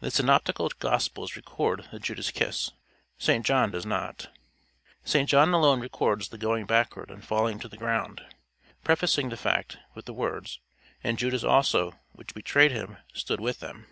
The 0.00 0.10
synoptical 0.10 0.70
Gospels 0.78 1.36
record 1.36 1.86
the 1.92 1.98
Judas 2.00 2.30
kiss: 2.30 2.70
St 3.18 3.44
John 3.44 3.70
does 3.70 3.84
not. 3.84 4.30
St 5.04 5.28
John 5.28 5.52
alone 5.52 5.82
records 5.82 6.30
the 6.30 6.38
going 6.38 6.64
backward 6.64 7.10
and 7.10 7.22
falling 7.22 7.58
to 7.58 7.68
the 7.68 7.76
ground 7.76 8.22
prefacing 8.84 9.28
the 9.28 9.36
fact 9.36 9.76
with 9.94 10.06
the 10.06 10.14
words, 10.14 10.60
"And 11.04 11.18
Judas 11.18 11.44
also, 11.44 11.92
which 12.12 12.32
betrayed 12.34 12.72
him, 12.72 12.96
stood 13.12 13.38
with 13.38 13.60
them." 13.60 13.86